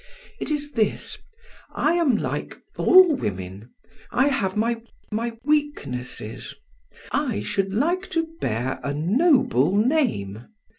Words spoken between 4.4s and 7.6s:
my my weaknesses. I